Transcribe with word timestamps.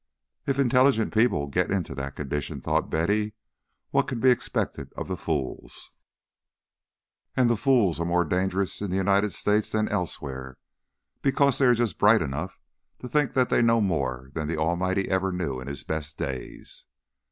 "If 0.47 0.57
intelligent 0.57 1.13
people 1.13 1.45
get 1.45 1.69
into 1.69 1.93
that 1.93 2.15
condition," 2.15 2.59
thought 2.59 2.89
Betty, 2.89 3.35
"what 3.91 4.07
can 4.07 4.19
be 4.19 4.31
expected 4.31 4.91
of 4.97 5.07
the 5.07 5.15
fools? 5.15 5.91
And 7.37 7.47
the 7.47 7.55
fools 7.55 7.99
are 7.99 8.05
more 8.05 8.25
dangerous 8.25 8.81
in 8.81 8.89
the 8.89 8.97
United 8.97 9.31
States 9.31 9.71
than 9.73 9.87
elsewhere, 9.89 10.57
because 11.21 11.59
they 11.59 11.67
are 11.67 11.75
just 11.75 11.99
bright 11.99 12.23
enough 12.23 12.59
to 12.97 13.07
think 13.07 13.35
that 13.35 13.49
they 13.49 13.61
know 13.61 13.79
more 13.79 14.31
than 14.33 14.47
the 14.47 14.57
Almighty 14.57 15.07
ever 15.07 15.31
knew 15.31 15.59
in 15.59 15.67
His 15.67 15.83
best 15.83 16.17
days." 16.17 16.85